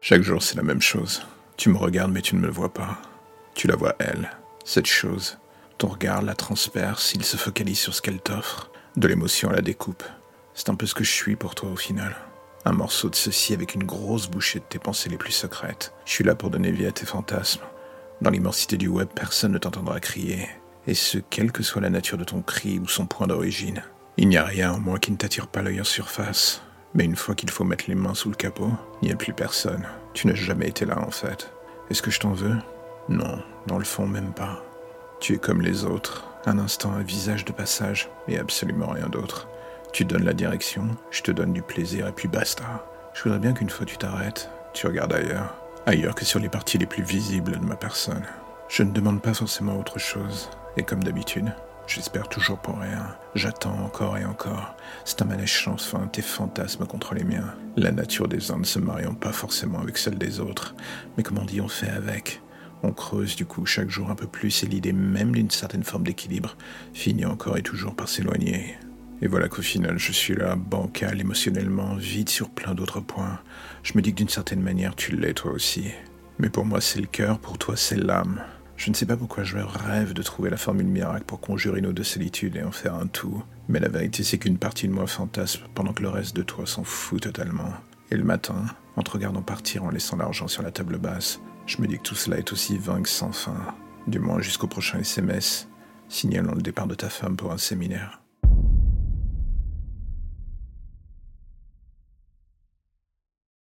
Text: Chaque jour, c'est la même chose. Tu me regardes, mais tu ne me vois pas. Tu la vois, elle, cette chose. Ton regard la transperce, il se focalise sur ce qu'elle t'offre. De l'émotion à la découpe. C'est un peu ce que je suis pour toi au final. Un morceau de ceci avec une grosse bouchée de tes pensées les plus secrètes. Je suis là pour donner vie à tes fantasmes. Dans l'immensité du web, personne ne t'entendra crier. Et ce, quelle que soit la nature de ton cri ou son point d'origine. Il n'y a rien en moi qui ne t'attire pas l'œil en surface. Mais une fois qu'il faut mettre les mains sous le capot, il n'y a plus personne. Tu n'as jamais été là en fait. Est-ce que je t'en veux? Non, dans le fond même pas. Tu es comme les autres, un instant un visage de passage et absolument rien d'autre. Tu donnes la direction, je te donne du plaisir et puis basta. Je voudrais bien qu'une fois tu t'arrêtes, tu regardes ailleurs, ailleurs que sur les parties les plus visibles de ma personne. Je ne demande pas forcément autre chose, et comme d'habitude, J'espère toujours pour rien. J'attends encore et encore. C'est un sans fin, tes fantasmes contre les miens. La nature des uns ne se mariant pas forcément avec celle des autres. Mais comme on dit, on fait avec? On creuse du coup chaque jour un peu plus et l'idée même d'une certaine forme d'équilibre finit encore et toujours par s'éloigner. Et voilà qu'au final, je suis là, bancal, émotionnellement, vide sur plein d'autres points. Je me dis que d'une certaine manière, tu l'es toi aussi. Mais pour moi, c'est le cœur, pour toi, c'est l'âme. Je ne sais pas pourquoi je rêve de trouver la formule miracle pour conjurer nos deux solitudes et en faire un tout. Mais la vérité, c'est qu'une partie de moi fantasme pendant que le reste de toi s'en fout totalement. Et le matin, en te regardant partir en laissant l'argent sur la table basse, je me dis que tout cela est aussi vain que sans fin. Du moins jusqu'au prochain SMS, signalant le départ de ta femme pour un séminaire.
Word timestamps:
Chaque 0.00 0.22
jour, 0.22 0.42
c'est 0.42 0.56
la 0.56 0.62
même 0.62 0.80
chose. 0.80 1.22
Tu 1.56 1.70
me 1.70 1.76
regardes, 1.76 2.12
mais 2.12 2.22
tu 2.22 2.36
ne 2.36 2.40
me 2.40 2.48
vois 2.48 2.72
pas. 2.72 2.98
Tu 3.54 3.66
la 3.66 3.74
vois, 3.74 3.96
elle, 3.98 4.30
cette 4.64 4.86
chose. 4.86 5.38
Ton 5.76 5.88
regard 5.88 6.22
la 6.22 6.34
transperce, 6.34 7.14
il 7.14 7.24
se 7.24 7.36
focalise 7.36 7.80
sur 7.80 7.94
ce 7.94 8.00
qu'elle 8.00 8.20
t'offre. 8.20 8.70
De 8.96 9.08
l'émotion 9.08 9.50
à 9.50 9.54
la 9.54 9.60
découpe. 9.60 10.04
C'est 10.54 10.70
un 10.70 10.76
peu 10.76 10.86
ce 10.86 10.94
que 10.94 11.04
je 11.04 11.10
suis 11.10 11.34
pour 11.34 11.56
toi 11.56 11.70
au 11.70 11.76
final. 11.76 12.16
Un 12.64 12.72
morceau 12.72 13.10
de 13.10 13.16
ceci 13.16 13.54
avec 13.54 13.74
une 13.74 13.84
grosse 13.84 14.28
bouchée 14.28 14.60
de 14.60 14.64
tes 14.64 14.78
pensées 14.78 15.08
les 15.08 15.18
plus 15.18 15.32
secrètes. 15.32 15.92
Je 16.04 16.12
suis 16.12 16.24
là 16.24 16.36
pour 16.36 16.50
donner 16.50 16.70
vie 16.70 16.86
à 16.86 16.92
tes 16.92 17.06
fantasmes. 17.06 17.62
Dans 18.20 18.30
l'immensité 18.30 18.76
du 18.76 18.88
web, 18.88 19.08
personne 19.14 19.52
ne 19.52 19.58
t'entendra 19.58 19.98
crier. 19.98 20.48
Et 20.86 20.94
ce, 20.94 21.18
quelle 21.18 21.50
que 21.50 21.64
soit 21.64 21.82
la 21.82 21.90
nature 21.90 22.18
de 22.18 22.24
ton 22.24 22.40
cri 22.40 22.78
ou 22.78 22.86
son 22.86 23.06
point 23.06 23.26
d'origine. 23.26 23.82
Il 24.16 24.28
n'y 24.28 24.36
a 24.36 24.44
rien 24.44 24.72
en 24.72 24.80
moi 24.80 24.98
qui 24.98 25.10
ne 25.10 25.16
t'attire 25.16 25.48
pas 25.48 25.62
l'œil 25.62 25.80
en 25.80 25.84
surface. 25.84 26.62
Mais 26.94 27.04
une 27.04 27.16
fois 27.16 27.34
qu'il 27.34 27.50
faut 27.50 27.64
mettre 27.64 27.84
les 27.88 27.94
mains 27.94 28.14
sous 28.14 28.30
le 28.30 28.34
capot, 28.34 28.70
il 29.02 29.08
n'y 29.08 29.14
a 29.14 29.16
plus 29.16 29.32
personne. 29.32 29.86
Tu 30.14 30.26
n'as 30.26 30.34
jamais 30.34 30.68
été 30.68 30.84
là 30.84 30.98
en 30.98 31.10
fait. 31.10 31.52
Est-ce 31.90 32.02
que 32.02 32.10
je 32.10 32.20
t'en 32.20 32.32
veux? 32.32 32.56
Non, 33.08 33.42
dans 33.66 33.78
le 33.78 33.84
fond 33.84 34.06
même 34.06 34.32
pas. 34.32 34.62
Tu 35.20 35.34
es 35.34 35.38
comme 35.38 35.62
les 35.62 35.84
autres, 35.84 36.28
un 36.46 36.58
instant 36.58 36.92
un 36.92 37.02
visage 37.02 37.44
de 37.44 37.52
passage 37.52 38.08
et 38.28 38.38
absolument 38.38 38.88
rien 38.88 39.08
d'autre. 39.08 39.48
Tu 39.92 40.04
donnes 40.04 40.24
la 40.24 40.34
direction, 40.34 40.86
je 41.10 41.22
te 41.22 41.30
donne 41.30 41.52
du 41.52 41.62
plaisir 41.62 42.06
et 42.06 42.12
puis 42.12 42.28
basta. 42.28 42.86
Je 43.14 43.22
voudrais 43.22 43.38
bien 43.38 43.52
qu'une 43.52 43.70
fois 43.70 43.86
tu 43.86 43.96
t'arrêtes, 43.96 44.50
tu 44.74 44.86
regardes 44.86 45.12
ailleurs, 45.12 45.54
ailleurs 45.86 46.14
que 46.14 46.24
sur 46.24 46.38
les 46.38 46.48
parties 46.48 46.78
les 46.78 46.86
plus 46.86 47.02
visibles 47.02 47.58
de 47.58 47.64
ma 47.64 47.76
personne. 47.76 48.24
Je 48.68 48.82
ne 48.82 48.92
demande 48.92 49.22
pas 49.22 49.34
forcément 49.34 49.78
autre 49.78 49.98
chose, 49.98 50.50
et 50.76 50.82
comme 50.82 51.02
d'habitude, 51.02 51.52
J'espère 51.88 52.28
toujours 52.28 52.58
pour 52.58 52.78
rien. 52.78 53.16
J'attends 53.34 53.82
encore 53.82 54.18
et 54.18 54.24
encore. 54.26 54.76
C'est 55.06 55.22
un 55.22 55.46
sans 55.46 55.78
fin, 55.78 56.06
tes 56.06 56.20
fantasmes 56.20 56.84
contre 56.84 57.14
les 57.14 57.24
miens. 57.24 57.54
La 57.78 57.92
nature 57.92 58.28
des 58.28 58.50
uns 58.50 58.58
ne 58.58 58.64
se 58.64 58.78
mariant 58.78 59.14
pas 59.14 59.32
forcément 59.32 59.80
avec 59.80 59.96
celle 59.96 60.18
des 60.18 60.38
autres. 60.38 60.74
Mais 61.16 61.22
comme 61.22 61.38
on 61.38 61.46
dit, 61.46 61.62
on 61.62 61.68
fait 61.68 61.88
avec? 61.88 62.42
On 62.82 62.92
creuse 62.92 63.36
du 63.36 63.46
coup 63.46 63.64
chaque 63.64 63.88
jour 63.88 64.10
un 64.10 64.14
peu 64.14 64.26
plus 64.26 64.62
et 64.62 64.66
l'idée 64.66 64.92
même 64.92 65.32
d'une 65.32 65.50
certaine 65.50 65.82
forme 65.82 66.04
d'équilibre 66.04 66.58
finit 66.92 67.24
encore 67.24 67.56
et 67.56 67.62
toujours 67.62 67.96
par 67.96 68.10
s'éloigner. 68.10 68.76
Et 69.22 69.26
voilà 69.26 69.48
qu'au 69.48 69.62
final, 69.62 69.98
je 69.98 70.12
suis 70.12 70.34
là, 70.34 70.56
bancal, 70.56 71.18
émotionnellement, 71.18 71.94
vide 71.94 72.28
sur 72.28 72.50
plein 72.50 72.74
d'autres 72.74 73.00
points. 73.00 73.40
Je 73.82 73.94
me 73.96 74.02
dis 74.02 74.12
que 74.12 74.18
d'une 74.18 74.28
certaine 74.28 74.60
manière, 74.60 74.94
tu 74.94 75.16
l'es 75.16 75.32
toi 75.32 75.52
aussi. 75.52 75.86
Mais 76.38 76.50
pour 76.50 76.66
moi, 76.66 76.82
c'est 76.82 77.00
le 77.00 77.06
cœur, 77.06 77.38
pour 77.38 77.56
toi, 77.56 77.76
c'est 77.78 77.96
l'âme. 77.96 78.42
Je 78.78 78.90
ne 78.90 78.94
sais 78.94 79.06
pas 79.06 79.16
pourquoi 79.16 79.42
je 79.42 79.58
rêve 79.58 80.12
de 80.12 80.22
trouver 80.22 80.50
la 80.50 80.56
formule 80.56 80.86
miracle 80.86 81.24
pour 81.24 81.40
conjurer 81.40 81.80
nos 81.80 81.92
deux 81.92 82.04
solitudes 82.04 82.54
et 82.54 82.62
en 82.62 82.70
faire 82.70 82.94
un 82.94 83.08
tout. 83.08 83.42
Mais 83.68 83.80
la 83.80 83.88
vérité, 83.88 84.22
c'est 84.22 84.38
qu'une 84.38 84.56
partie 84.56 84.86
de 84.86 84.92
moi 84.92 85.08
fantasme 85.08 85.64
pendant 85.74 85.92
que 85.92 86.02
le 86.02 86.08
reste 86.08 86.36
de 86.36 86.42
toi 86.42 86.64
s'en 86.64 86.84
fout 86.84 87.20
totalement. 87.20 87.72
Et 88.12 88.16
le 88.16 88.22
matin, 88.22 88.66
en 88.94 89.02
te 89.02 89.10
regardant 89.10 89.42
partir 89.42 89.82
en 89.82 89.90
laissant 89.90 90.16
l'argent 90.16 90.46
sur 90.46 90.62
la 90.62 90.70
table 90.70 90.96
basse, 90.96 91.40
je 91.66 91.82
me 91.82 91.88
dis 91.88 91.98
que 91.98 92.04
tout 92.04 92.14
cela 92.14 92.38
est 92.38 92.52
aussi 92.52 92.78
vain 92.78 93.02
que 93.02 93.08
sans 93.08 93.32
fin. 93.32 93.74
Du 94.06 94.20
moins 94.20 94.40
jusqu'au 94.40 94.68
prochain 94.68 95.00
SMS, 95.00 95.68
signalant 96.08 96.54
le 96.54 96.62
départ 96.62 96.86
de 96.86 96.94
ta 96.94 97.08
femme 97.08 97.36
pour 97.36 97.50
un 97.50 97.58
séminaire. 97.58 98.22